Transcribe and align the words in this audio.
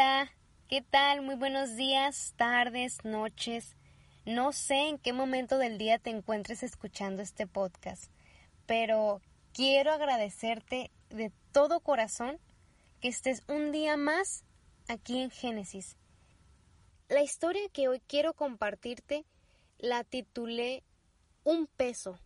Hola, 0.00 0.32
¿qué 0.66 0.80
tal? 0.80 1.20
Muy 1.20 1.34
buenos 1.34 1.76
días, 1.76 2.32
tardes, 2.38 3.04
noches. 3.04 3.76
No 4.24 4.50
sé 4.54 4.88
en 4.88 4.96
qué 4.96 5.12
momento 5.12 5.58
del 5.58 5.76
día 5.76 5.98
te 5.98 6.08
encuentres 6.08 6.62
escuchando 6.62 7.20
este 7.20 7.46
podcast, 7.46 8.10
pero 8.64 9.20
quiero 9.52 9.92
agradecerte 9.92 10.90
de 11.10 11.30
todo 11.52 11.80
corazón 11.80 12.38
que 13.02 13.08
estés 13.08 13.42
un 13.46 13.72
día 13.72 13.98
más 13.98 14.42
aquí 14.88 15.20
en 15.20 15.30
Génesis. 15.30 15.98
La 17.10 17.20
historia 17.20 17.68
que 17.70 17.88
hoy 17.88 18.00
quiero 18.06 18.32
compartirte 18.32 19.26
la 19.76 20.02
titulé 20.02 20.82
Un 21.44 21.66
peso 21.66 22.18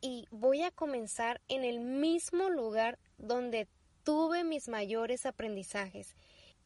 y 0.00 0.26
voy 0.32 0.64
a 0.64 0.72
comenzar 0.72 1.40
en 1.46 1.62
el 1.62 1.78
mismo 1.78 2.50
lugar 2.50 2.98
donde 3.16 3.68
tuve 4.02 4.42
mis 4.42 4.66
mayores 4.66 5.24
aprendizajes 5.24 6.16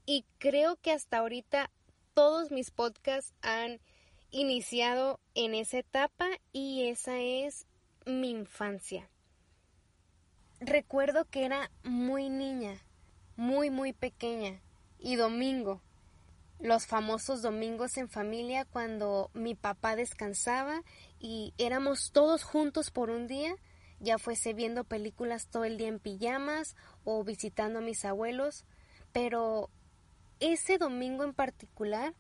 y 0.09 0.25
creo 0.39 0.77
que 0.77 0.91
hasta 0.91 1.19
ahorita 1.19 1.71
todos 2.15 2.51
mis 2.51 2.71
podcasts 2.71 3.35
han 3.43 3.79
iniciado 4.31 5.21
en 5.35 5.55
esa 5.55 5.81
etapa 5.81 6.31
y 6.51 6.89
esa 6.89 7.19
es 7.19 7.67
mi 8.07 8.31
infancia. 8.31 9.11
Recuerdo 10.61 11.27
que 11.27 11.45
era 11.45 11.71
muy 11.85 12.31
niña, 12.31 12.81
muy 13.37 13.69
muy 13.69 13.93
pequeña 13.93 14.63
y 14.99 15.17
domingo, 15.17 15.83
los 16.59 16.87
famosos 16.87 17.43
domingos 17.43 17.99
en 17.99 18.09
familia 18.09 18.65
cuando 18.65 19.31
mi 19.35 19.55
papá 19.55 19.95
descansaba 19.95 20.85
y 21.21 21.53
éramos 21.59 22.13
todos 22.13 22.45
juntos 22.45 22.91
por 22.91 23.11
un 23.11 23.27
día, 23.27 23.55
ya 24.01 24.17
fuese 24.17 24.55
viendo 24.55 24.85
películas 24.85 25.49
todo 25.49 25.65
el 25.65 25.77
día 25.77 25.89
en 25.89 25.99
pijamas 25.99 26.77
o 27.05 27.23
visitando 27.25 27.81
a 27.81 27.83
mis 27.83 28.07
abuelos, 28.07 28.65
pero 29.13 29.69
ese 30.41 30.79
domingo 30.79 31.25
en 31.25 31.35
particular 31.35 32.15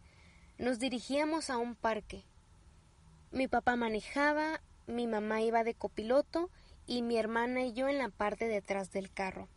nos 0.58 0.78
dirigíamos 0.78 1.50
a 1.50 1.58
un 1.58 1.74
parque. 1.74 2.24
Mi 3.30 3.48
papá 3.48 3.76
manejaba, 3.76 4.60
mi 4.86 5.06
mamá 5.06 5.40
iba 5.42 5.64
de 5.64 5.74
copiloto 5.74 6.50
y 6.86 7.02
mi 7.02 7.16
hermana 7.16 7.62
y 7.62 7.72
yo 7.72 7.88
en 7.88 7.98
la 7.98 8.08
parte 8.08 8.48
detrás 8.48 8.90
del 8.90 9.12
carro. 9.12 9.48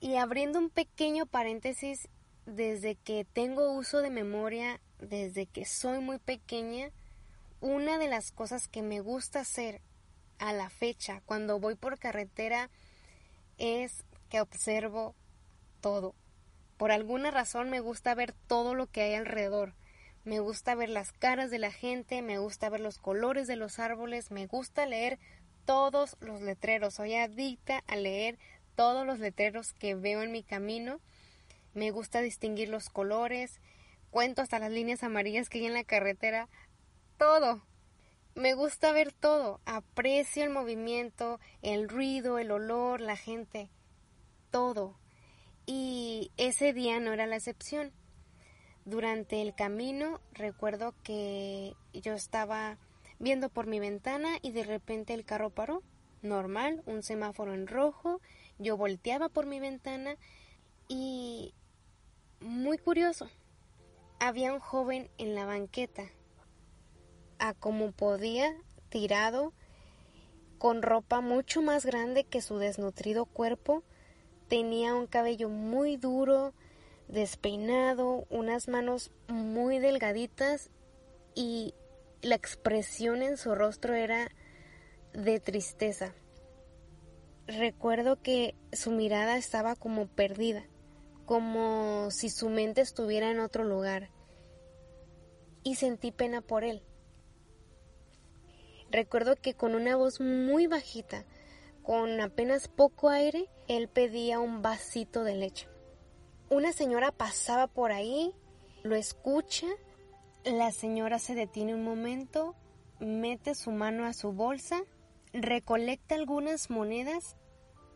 Y 0.00 0.16
abriendo 0.16 0.58
un 0.58 0.70
pequeño 0.70 1.26
paréntesis, 1.26 2.08
desde 2.46 2.96
que 2.96 3.24
tengo 3.24 3.72
uso 3.72 4.00
de 4.00 4.10
memoria, 4.10 4.80
desde 4.98 5.46
que 5.46 5.64
soy 5.64 6.00
muy 6.00 6.18
pequeña, 6.18 6.90
una 7.60 7.98
de 7.98 8.08
las 8.08 8.32
cosas 8.32 8.66
que 8.66 8.82
me 8.82 9.00
gusta 9.00 9.40
hacer 9.40 9.82
a 10.38 10.52
la 10.52 10.70
fecha 10.70 11.20
cuando 11.26 11.60
voy 11.60 11.74
por 11.74 11.98
carretera 11.98 12.70
es 13.58 14.04
que 14.30 14.40
observo 14.40 15.14
todo. 15.82 16.14
Por 16.80 16.92
alguna 16.92 17.30
razón 17.30 17.68
me 17.68 17.80
gusta 17.80 18.14
ver 18.14 18.32
todo 18.32 18.74
lo 18.74 18.86
que 18.86 19.02
hay 19.02 19.12
alrededor. 19.12 19.74
Me 20.24 20.40
gusta 20.40 20.74
ver 20.74 20.88
las 20.88 21.12
caras 21.12 21.50
de 21.50 21.58
la 21.58 21.70
gente, 21.70 22.22
me 22.22 22.38
gusta 22.38 22.70
ver 22.70 22.80
los 22.80 22.96
colores 22.96 23.46
de 23.46 23.56
los 23.56 23.78
árboles, 23.78 24.30
me 24.30 24.46
gusta 24.46 24.86
leer 24.86 25.18
todos 25.66 26.16
los 26.20 26.40
letreros. 26.40 26.94
Soy 26.94 27.16
adicta 27.16 27.84
a 27.86 27.96
leer 27.96 28.38
todos 28.76 29.04
los 29.04 29.18
letreros 29.18 29.74
que 29.74 29.94
veo 29.94 30.22
en 30.22 30.32
mi 30.32 30.42
camino. 30.42 31.00
Me 31.74 31.90
gusta 31.90 32.22
distinguir 32.22 32.70
los 32.70 32.88
colores, 32.88 33.60
cuento 34.10 34.40
hasta 34.40 34.58
las 34.58 34.70
líneas 34.70 35.02
amarillas 35.02 35.50
que 35.50 35.58
hay 35.58 35.66
en 35.66 35.74
la 35.74 35.84
carretera. 35.84 36.48
Todo. 37.18 37.60
Me 38.34 38.54
gusta 38.54 38.90
ver 38.92 39.12
todo. 39.12 39.60
Aprecio 39.66 40.44
el 40.44 40.50
movimiento, 40.50 41.40
el 41.60 41.90
ruido, 41.90 42.38
el 42.38 42.50
olor, 42.50 43.02
la 43.02 43.16
gente. 43.16 43.68
Todo. 44.50 44.99
Y 45.72 46.32
ese 46.36 46.72
día 46.72 46.98
no 46.98 47.12
era 47.12 47.28
la 47.28 47.36
excepción. 47.36 47.92
Durante 48.84 49.40
el 49.40 49.54
camino 49.54 50.20
recuerdo 50.32 50.96
que 51.04 51.76
yo 51.92 52.14
estaba 52.14 52.76
viendo 53.20 53.50
por 53.50 53.68
mi 53.68 53.78
ventana 53.78 54.30
y 54.42 54.50
de 54.50 54.64
repente 54.64 55.14
el 55.14 55.24
carro 55.24 55.50
paró. 55.50 55.84
Normal, 56.22 56.82
un 56.86 57.04
semáforo 57.04 57.54
en 57.54 57.68
rojo. 57.68 58.20
Yo 58.58 58.76
volteaba 58.76 59.28
por 59.28 59.46
mi 59.46 59.60
ventana 59.60 60.16
y... 60.88 61.54
Muy 62.40 62.76
curioso. 62.76 63.30
Había 64.18 64.52
un 64.52 64.58
joven 64.58 65.08
en 65.18 65.36
la 65.36 65.46
banqueta. 65.46 66.02
A 67.38 67.54
como 67.54 67.92
podía, 67.92 68.56
tirado, 68.88 69.52
con 70.58 70.82
ropa 70.82 71.20
mucho 71.20 71.62
más 71.62 71.86
grande 71.86 72.24
que 72.24 72.40
su 72.40 72.58
desnutrido 72.58 73.24
cuerpo, 73.24 73.84
Tenía 74.50 74.96
un 74.96 75.06
cabello 75.06 75.48
muy 75.48 75.96
duro, 75.96 76.54
despeinado, 77.06 78.26
unas 78.30 78.66
manos 78.66 79.12
muy 79.28 79.78
delgaditas 79.78 80.70
y 81.36 81.72
la 82.20 82.34
expresión 82.34 83.22
en 83.22 83.36
su 83.36 83.54
rostro 83.54 83.94
era 83.94 84.28
de 85.12 85.38
tristeza. 85.38 86.16
Recuerdo 87.46 88.20
que 88.20 88.56
su 88.72 88.90
mirada 88.90 89.36
estaba 89.36 89.76
como 89.76 90.08
perdida, 90.08 90.64
como 91.26 92.10
si 92.10 92.28
su 92.28 92.48
mente 92.48 92.80
estuviera 92.80 93.30
en 93.30 93.38
otro 93.38 93.62
lugar, 93.62 94.10
y 95.62 95.76
sentí 95.76 96.10
pena 96.10 96.40
por 96.40 96.64
él. 96.64 96.82
Recuerdo 98.90 99.36
que 99.36 99.54
con 99.54 99.76
una 99.76 99.94
voz 99.94 100.18
muy 100.18 100.66
bajita 100.66 101.24
con 101.82 102.20
apenas 102.20 102.68
poco 102.68 103.08
aire, 103.08 103.48
él 103.70 103.86
pedía 103.86 104.40
un 104.40 104.62
vasito 104.62 105.22
de 105.22 105.36
leche. 105.36 105.68
Una 106.48 106.72
señora 106.72 107.12
pasaba 107.12 107.68
por 107.68 107.92
ahí, 107.92 108.34
lo 108.82 108.96
escucha, 108.96 109.68
la 110.44 110.72
señora 110.72 111.20
se 111.20 111.36
detiene 111.36 111.76
un 111.76 111.84
momento, 111.84 112.56
mete 112.98 113.54
su 113.54 113.70
mano 113.70 114.06
a 114.06 114.12
su 114.12 114.32
bolsa, 114.32 114.82
recolecta 115.32 116.16
algunas 116.16 116.68
monedas 116.68 117.36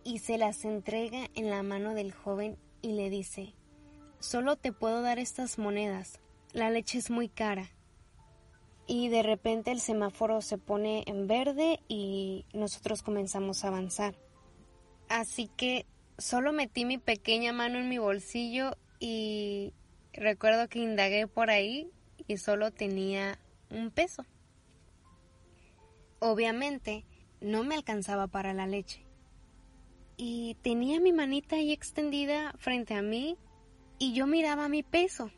y 0.05 0.21
se 0.21 0.39
las 0.39 0.65
entrega 0.65 1.29
en 1.35 1.51
la 1.51 1.65
mano 1.65 1.95
del 1.95 2.12
joven 2.12 2.56
y 2.81 2.93
le 2.93 3.11
dice, 3.11 3.56
solo 4.21 4.55
te 4.55 4.71
puedo 4.71 5.03
dar 5.03 5.19
estas 5.19 5.59
monedas, 5.59 6.21
la 6.53 6.71
leche 6.71 6.99
es 6.99 7.11
muy 7.11 7.29
cara 7.29 7.69
y 8.87 9.09
de 9.09 9.25
repente 9.25 9.73
el 9.73 9.81
semáforo 9.81 10.41
se 10.41 10.56
pone 10.56 11.03
en 11.09 11.27
verde 11.27 11.81
y 11.89 12.45
nosotros 12.53 13.03
comenzamos 13.03 13.65
a 13.65 13.69
avanzar. 13.69 14.15
Así 15.09 15.49
que 15.57 15.87
solo 16.19 16.53
metí 16.53 16.85
mi 16.85 16.99
pequeña 16.99 17.53
mano 17.53 17.79
en 17.79 17.89
mi 17.89 17.99
bolsillo 17.99 18.77
y 19.01 19.73
recuerdo 20.13 20.69
que 20.69 20.79
indagué 20.79 21.27
por 21.27 21.51
ahí 21.51 21.91
y 22.27 22.39
solo 22.39 22.71
tenía 22.71 23.39
un 23.71 23.91
peso. 23.91 24.25
Obviamente 26.21 27.05
no 27.41 27.65
me 27.65 27.75
alcanzaba 27.75 28.27
para 28.27 28.55
la 28.55 28.67
leche. 28.67 29.05
Y 30.17 30.57
tenía 30.63 31.01
mi 31.01 31.13
manita 31.13 31.57
ahí 31.57 31.73
extendida 31.73 32.55
frente 32.57 32.95
a 32.95 33.03
mí 33.03 33.37
y 33.99 34.15
yo 34.15 34.27
miraba 34.27 34.69
mi 34.69 34.83
peso. 34.83 35.31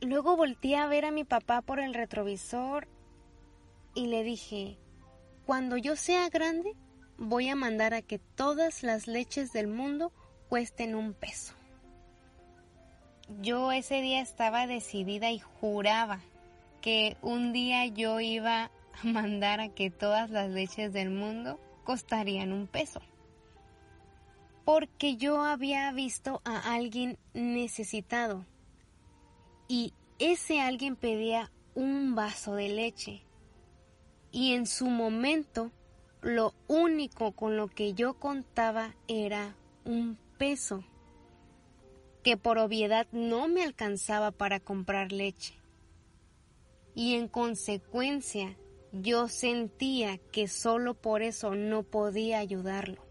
Luego 0.00 0.36
volteé 0.36 0.76
a 0.76 0.86
ver 0.86 1.04
a 1.04 1.10
mi 1.10 1.24
papá 1.24 1.60
por 1.62 1.80
el 1.80 1.94
retrovisor 1.94 2.88
y 3.94 4.06
le 4.06 4.22
dije, 4.22 4.78
cuando 5.46 5.76
yo 5.76 5.96
sea 5.96 6.28
grande, 6.28 6.74
voy 7.18 7.48
a 7.48 7.56
mandar 7.56 7.94
a 7.94 8.02
que 8.02 8.18
todas 8.18 8.82
las 8.82 9.06
leches 9.06 9.52
del 9.52 9.68
mundo 9.68 10.12
cuesten 10.48 10.94
un 10.94 11.14
peso. 11.14 11.54
Yo 13.40 13.72
ese 13.72 14.00
día 14.02 14.20
estaba 14.20 14.66
decidida 14.66 15.30
y 15.30 15.38
juraba 15.38 16.20
que 16.80 17.16
un 17.22 17.52
día 17.52 17.86
yo 17.86 18.20
iba 18.20 18.64
a 18.64 18.70
mandar 19.06 19.60
a 19.60 19.68
que 19.70 19.90
todas 19.90 20.30
las 20.30 20.50
leches 20.50 20.92
del 20.92 21.10
mundo 21.10 21.58
costarían 21.84 22.52
un 22.52 22.66
peso. 22.66 23.00
Porque 24.64 25.16
yo 25.16 25.42
había 25.42 25.92
visto 25.92 26.40
a 26.44 26.74
alguien 26.74 27.18
necesitado 27.34 28.46
y 29.68 29.92
ese 30.18 30.60
alguien 30.60 30.96
pedía 30.96 31.50
un 31.74 32.14
vaso 32.14 32.54
de 32.54 32.68
leche. 32.68 33.22
Y 34.30 34.54
en 34.54 34.66
su 34.66 34.86
momento, 34.86 35.70
lo 36.24 36.54
único 36.68 37.32
con 37.32 37.58
lo 37.58 37.68
que 37.68 37.92
yo 37.92 38.14
contaba 38.14 38.96
era 39.08 39.54
un 39.84 40.16
peso, 40.38 40.82
que 42.22 42.38
por 42.38 42.56
obviedad 42.56 43.06
no 43.12 43.46
me 43.46 43.62
alcanzaba 43.62 44.30
para 44.30 44.58
comprar 44.58 45.12
leche. 45.12 45.54
Y 46.94 47.16
en 47.16 47.28
consecuencia 47.28 48.56
yo 48.90 49.28
sentía 49.28 50.16
que 50.32 50.48
solo 50.48 50.94
por 50.94 51.20
eso 51.20 51.54
no 51.54 51.82
podía 51.82 52.38
ayudarlo. 52.38 53.04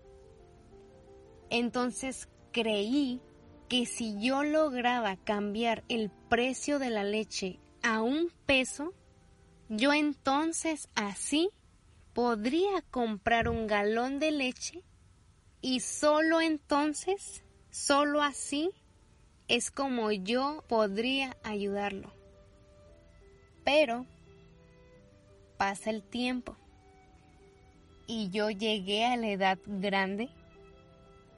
Entonces 1.52 2.28
creí 2.52 3.22
que 3.70 3.86
si 3.86 4.20
yo 4.20 4.44
lograba 4.44 5.18
cambiar 5.18 5.84
el 5.88 6.10
precio 6.30 6.80
de 6.80 6.90
la 6.90 7.04
leche 7.04 7.60
a 7.84 8.02
un 8.02 8.32
peso, 8.48 8.92
yo 9.70 9.94
entonces 9.94 10.90
así 10.96 11.52
podría 12.14 12.82
comprar 12.92 13.50
un 13.50 13.68
galón 13.68 14.20
de 14.20 14.32
leche 14.32 14.84
y 15.62 15.80
solo 15.80 16.42
entonces, 16.42 17.44
solo 17.70 18.22
así, 18.22 18.72
es 19.48 19.72
como 19.72 20.12
yo 20.12 20.64
podría 20.68 21.38
ayudarlo. 21.44 22.12
Pero 23.64 24.06
pasa 25.58 25.90
el 25.90 26.04
tiempo 26.04 26.56
y 28.08 28.30
yo 28.30 28.50
llegué 28.50 29.06
a 29.06 29.16
la 29.16 29.30
edad 29.30 29.58
grande 29.66 30.30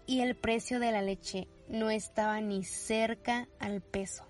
y 0.08 0.22
el 0.22 0.36
precio 0.36 0.80
de 0.80 0.92
la 0.92 1.02
leche 1.02 1.48
no 1.68 1.90
estaba 1.90 2.42
ni 2.42 2.64
cerca 2.64 3.48
al 3.60 3.82
peso. 3.82 4.26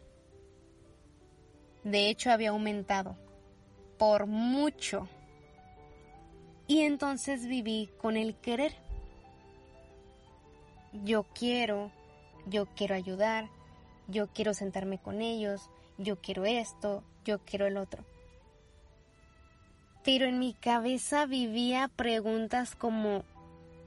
De 1.83 2.09
hecho 2.09 2.31
había 2.31 2.49
aumentado 2.49 3.15
por 3.97 4.25
mucho. 4.25 5.07
Y 6.67 6.81
entonces 6.81 7.45
viví 7.45 7.89
con 8.01 8.17
el 8.17 8.35
querer. 8.35 8.73
Yo 11.03 11.23
quiero, 11.23 11.91
yo 12.47 12.65
quiero 12.75 12.95
ayudar, 12.95 13.49
yo 14.07 14.27
quiero 14.27 14.53
sentarme 14.53 14.97
con 14.97 15.21
ellos, 15.21 15.69
yo 15.97 16.21
quiero 16.21 16.45
esto, 16.45 17.03
yo 17.23 17.39
quiero 17.39 17.67
el 17.67 17.77
otro. 17.77 18.03
Pero 20.03 20.25
en 20.25 20.39
mi 20.39 20.53
cabeza 20.53 21.25
vivía 21.25 21.89
preguntas 21.95 22.75
como, 22.75 23.23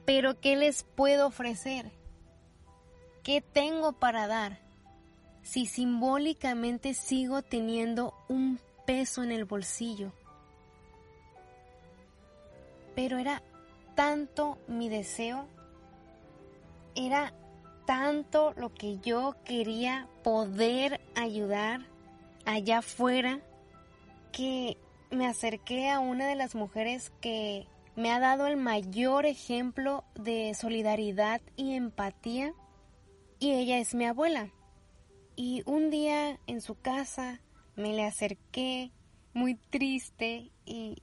¿pero 0.05 0.39
qué 0.39 0.55
les 0.55 0.83
puedo 0.83 1.27
ofrecer? 1.27 1.91
¿Qué 3.23 3.41
tengo 3.41 3.93
para 3.93 4.27
dar? 4.27 4.59
Si 5.43 5.65
simbólicamente 5.65 6.93
sigo 6.93 7.41
teniendo 7.41 8.13
un 8.27 8.59
peso 8.85 9.23
en 9.23 9.31
el 9.31 9.45
bolsillo. 9.45 10.11
Pero 12.99 13.17
era 13.17 13.41
tanto 13.95 14.57
mi 14.67 14.89
deseo, 14.89 15.47
era 16.95 17.33
tanto 17.85 18.51
lo 18.57 18.73
que 18.73 18.99
yo 18.99 19.37
quería 19.45 20.09
poder 20.21 20.99
ayudar 21.15 21.87
allá 22.45 22.79
afuera 22.79 23.39
que 24.33 24.75
me 25.11 25.27
acerqué 25.27 25.89
a 25.89 26.01
una 26.01 26.27
de 26.27 26.35
las 26.35 26.55
mujeres 26.55 27.13
que 27.21 27.67
me 27.95 28.11
ha 28.11 28.19
dado 28.19 28.47
el 28.47 28.57
mayor 28.57 29.25
ejemplo 29.25 30.03
de 30.15 30.53
solidaridad 30.53 31.39
y 31.55 31.75
empatía 31.75 32.53
y 33.39 33.53
ella 33.53 33.77
es 33.77 33.95
mi 33.95 34.07
abuela. 34.07 34.51
Y 35.37 35.63
un 35.65 35.89
día 35.89 36.37
en 36.47 36.59
su 36.59 36.75
casa 36.75 37.39
me 37.77 37.93
le 37.93 38.03
acerqué 38.03 38.91
muy 39.31 39.55
triste 39.55 40.51
y... 40.65 41.01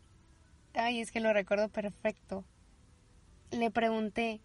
Ay, 0.77 1.01
es 1.01 1.11
que 1.11 1.21
lo 1.21 1.33
recuerdo 1.33 1.69
perfecto. 1.69 2.45
Le 3.51 3.71
pregunté, 3.71 4.41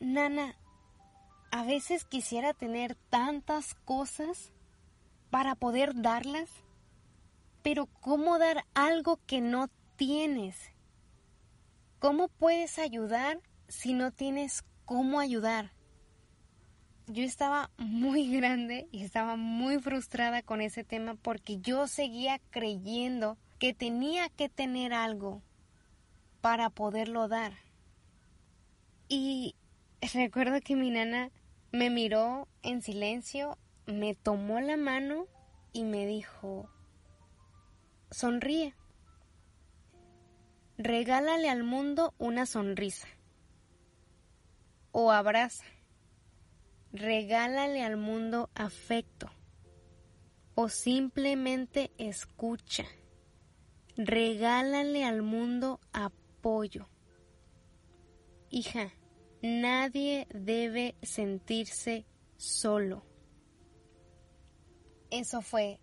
Nana, 0.00 0.56
a 1.50 1.62
veces 1.64 2.04
quisiera 2.04 2.52
tener 2.52 2.94
tantas 3.08 3.74
cosas 3.74 4.52
para 5.30 5.54
poder 5.54 5.94
darlas, 5.94 6.50
pero 7.62 7.86
¿cómo 7.86 8.38
dar 8.38 8.64
algo 8.74 9.20
que 9.26 9.40
no 9.40 9.68
tienes? 9.96 10.56
¿Cómo 11.98 12.28
puedes 12.28 12.78
ayudar 12.78 13.40
si 13.68 13.94
no 13.94 14.10
tienes 14.10 14.64
cómo 14.84 15.20
ayudar? 15.20 15.72
yo 17.10 17.22
estaba 17.22 17.70
muy 17.78 18.30
grande 18.30 18.86
y 18.92 19.02
estaba 19.02 19.36
muy 19.36 19.78
frustrada 19.78 20.42
con 20.42 20.60
ese 20.60 20.84
tema 20.84 21.14
porque 21.14 21.58
yo 21.58 21.86
seguía 21.86 22.38
creyendo 22.50 23.38
que 23.58 23.74
tenía 23.74 24.28
que 24.28 24.48
tener 24.48 24.92
algo 24.92 25.42
para 26.40 26.70
poderlo 26.70 27.28
dar. 27.28 27.52
Y 29.08 29.56
recuerdo 30.14 30.60
que 30.60 30.76
mi 30.76 30.90
nana 30.90 31.30
me 31.72 31.90
miró 31.90 32.48
en 32.62 32.82
silencio, 32.82 33.58
me 33.86 34.14
tomó 34.14 34.60
la 34.60 34.76
mano 34.76 35.26
y 35.72 35.84
me 35.84 36.06
dijo, 36.06 36.70
sonríe, 38.10 38.74
regálale 40.76 41.50
al 41.50 41.62
mundo 41.64 42.14
una 42.18 42.46
sonrisa 42.46 43.08
o 44.92 45.12
abraza 45.12 45.64
regálale 46.92 47.82
al 47.84 47.96
mundo 47.96 48.50
afecto 48.54 49.30
o 50.54 50.68
simplemente 50.68 51.92
escucha. 51.98 52.84
Regálale 53.98 55.04
al 55.04 55.22
mundo 55.22 55.80
apoyo. 55.92 56.88
Hija, 58.48 58.92
nadie 59.42 60.28
debe 60.32 60.94
sentirse 61.02 62.06
solo. 62.36 63.02
Eso 65.10 65.42
fue 65.42 65.80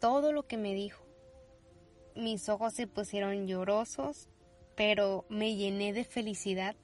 todo 0.00 0.32
lo 0.32 0.46
que 0.46 0.58
me 0.58 0.74
dijo. 0.74 1.02
Mis 2.14 2.50
ojos 2.50 2.74
se 2.74 2.86
pusieron 2.86 3.46
llorosos, 3.46 4.28
pero 4.76 5.24
me 5.30 5.56
llené 5.56 5.94
de 5.94 6.04
felicidad 6.04 6.76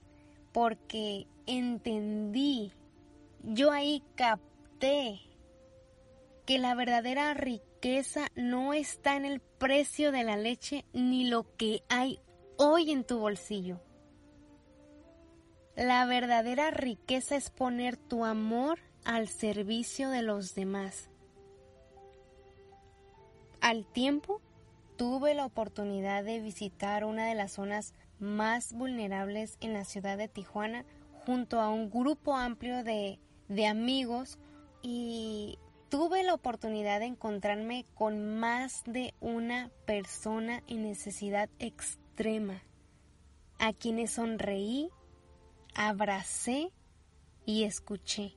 porque 0.52 1.26
entendí 1.46 2.72
yo 3.42 3.72
ahí 3.72 4.02
capté 4.14 5.20
que 6.46 6.58
la 6.58 6.74
verdadera 6.74 7.34
riqueza 7.34 7.71
no 8.36 8.74
está 8.74 9.16
en 9.16 9.24
el 9.24 9.40
precio 9.40 10.12
de 10.12 10.24
la 10.24 10.36
leche 10.36 10.84
ni 10.92 11.28
lo 11.28 11.56
que 11.56 11.82
hay 11.88 12.20
hoy 12.56 12.90
en 12.90 13.04
tu 13.04 13.18
bolsillo. 13.18 13.80
La 15.74 16.04
verdadera 16.06 16.70
riqueza 16.70 17.36
es 17.36 17.50
poner 17.50 17.96
tu 17.96 18.24
amor 18.24 18.78
al 19.04 19.28
servicio 19.28 20.10
de 20.10 20.22
los 20.22 20.54
demás. 20.54 21.10
Al 23.60 23.86
tiempo, 23.86 24.40
tuve 24.96 25.34
la 25.34 25.46
oportunidad 25.46 26.24
de 26.24 26.40
visitar 26.40 27.04
una 27.04 27.26
de 27.26 27.34
las 27.34 27.52
zonas 27.52 27.94
más 28.18 28.72
vulnerables 28.72 29.56
en 29.60 29.72
la 29.72 29.84
ciudad 29.84 30.18
de 30.18 30.28
Tijuana 30.28 30.84
junto 31.24 31.60
a 31.60 31.70
un 31.70 31.90
grupo 31.90 32.36
amplio 32.36 32.84
de 32.84 33.18
de 33.52 33.66
amigos 33.66 34.38
y 34.82 35.58
tuve 35.92 36.22
la 36.22 36.32
oportunidad 36.32 37.00
de 37.00 37.04
encontrarme 37.04 37.84
con 37.94 38.38
más 38.38 38.82
de 38.86 39.12
una 39.20 39.70
persona 39.84 40.62
en 40.66 40.84
necesidad 40.84 41.50
extrema, 41.58 42.62
a 43.58 43.74
quienes 43.74 44.12
sonreí, 44.12 44.88
abracé 45.74 46.72
y 47.44 47.64
escuché. 47.64 48.32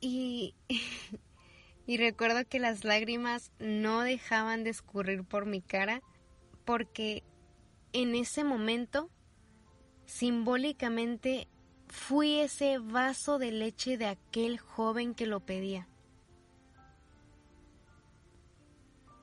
Y, 0.00 0.56
y 1.86 1.98
recuerdo 1.98 2.44
que 2.48 2.58
las 2.58 2.82
lágrimas 2.82 3.52
no 3.60 4.00
dejaban 4.00 4.64
de 4.64 4.70
escurrir 4.70 5.22
por 5.22 5.46
mi 5.46 5.60
cara 5.60 6.02
porque 6.64 7.22
en 7.92 8.16
ese 8.16 8.42
momento 8.42 9.08
simbólicamente 10.04 11.46
Fui 11.86 12.40
ese 12.40 12.78
vaso 12.78 13.38
de 13.38 13.52
leche 13.52 13.96
de 13.96 14.06
aquel 14.06 14.58
joven 14.58 15.14
que 15.14 15.26
lo 15.26 15.40
pedía. 15.40 15.86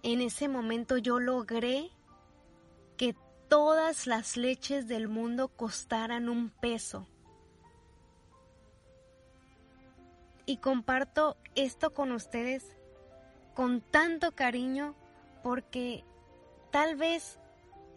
En 0.04 0.22
ese 0.22 0.48
momento 0.48 0.98
yo 0.98 1.20
logré 1.20 1.92
que 2.98 3.16
todas 3.48 4.08
las 4.08 4.38
leches 4.38 4.88
del 4.88 5.08
mundo 5.08 5.50
costaran 5.50 6.30
un 6.30 6.50
peso. 6.50 7.08
Y 10.46 10.58
comparto 10.58 11.38
esto 11.56 11.94
con 11.94 12.12
ustedes 12.12 12.78
con 13.54 13.82
tanto 13.82 14.32
cariño 14.32 14.96
porque 15.44 16.04
tal 16.72 16.96
vez 16.96 17.40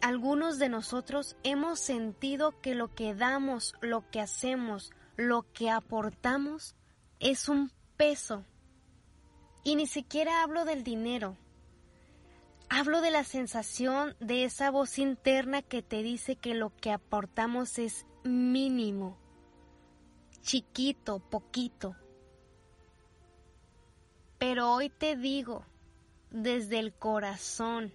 algunos 0.01 0.59
de 0.59 0.69
nosotros 0.69 1.35
hemos 1.43 1.79
sentido 1.79 2.59
que 2.61 2.75
lo 2.75 2.93
que 2.93 3.15
damos, 3.15 3.73
lo 3.81 4.09
que 4.11 4.21
hacemos, 4.21 4.91
lo 5.15 5.51
que 5.53 5.71
aportamos 5.71 6.75
es 7.19 7.49
un 7.49 7.71
peso. 7.97 8.43
Y 9.63 9.75
ni 9.75 9.87
siquiera 9.87 10.43
hablo 10.43 10.65
del 10.65 10.83
dinero. 10.83 11.37
Hablo 12.77 12.99
de 12.99 13.09
la 13.09 13.23
sensación 13.23 14.17
de 14.19 14.43
esa 14.43 14.69
voz 14.69 14.99
interna 14.99 15.61
que 15.61 15.81
te 15.81 16.03
dice 16.03 16.35
que 16.35 16.53
lo 16.53 16.75
que 16.75 16.91
aportamos 16.91 17.79
es 17.79 18.05
mínimo, 18.25 19.17
chiquito, 20.41 21.19
poquito. 21.19 21.95
Pero 24.39 24.73
hoy 24.73 24.89
te 24.89 25.15
digo, 25.15 25.63
desde 26.31 26.79
el 26.79 26.91
corazón, 26.93 27.93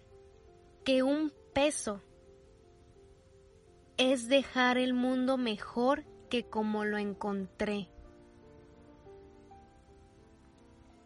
que 0.83 1.03
un 1.03 1.31
peso 1.53 2.01
es 3.99 4.29
dejar 4.29 4.79
el 4.79 4.95
mundo 4.95 5.37
mejor 5.37 6.07
que 6.31 6.49
como 6.49 6.87
lo 6.87 6.97
encontré. 6.97 7.91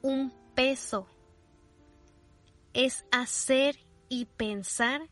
Un 0.01 0.33
peso 0.55 1.09
es 2.75 3.07
hacer 3.11 3.77
y 4.09 4.27
pensar 4.27 5.09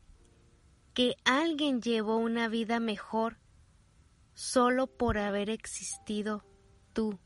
que 0.94 1.14
alguien 1.24 1.80
llevó 1.80 2.16
una 2.16 2.48
vida 2.48 2.80
mejor 2.80 3.38
solo 4.34 4.86
por 4.86 5.18
haber 5.18 5.48
existido 5.48 6.44
tú. 6.92 7.18